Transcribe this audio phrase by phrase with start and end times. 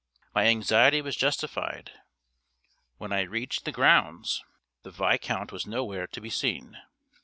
[0.33, 1.91] My anxiety was justified;
[2.97, 4.43] when I reached the grounds,
[4.81, 6.81] the Viscount was nowhere to be seen.